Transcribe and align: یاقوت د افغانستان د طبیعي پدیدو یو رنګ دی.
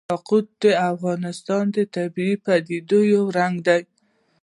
یاقوت 0.09 0.47
د 0.63 0.65
افغانستان 0.91 1.63
د 1.75 1.77
طبیعي 1.95 2.35
پدیدو 2.45 2.99
یو 3.13 3.23
رنګ 3.37 3.55
دی. 3.67 3.81